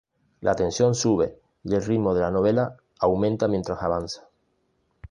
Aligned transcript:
La 0.39 0.55
tensión 0.55 0.95
sube 0.95 1.39
y 1.63 1.75
el 1.75 1.85
ritmo 1.85 2.15
de 2.15 2.21
la 2.21 2.31
novela 2.31 2.75
aumenta 3.01 3.47
mientras 3.47 3.83
avanza. 3.83 4.27